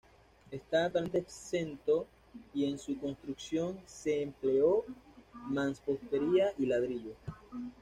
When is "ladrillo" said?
6.65-7.11